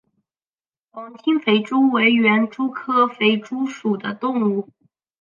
[0.89, 4.67] 黄金肥蛛为园蛛科肥蛛属的动物。